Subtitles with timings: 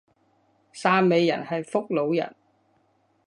[0.73, 2.35] 汕尾人係福佬人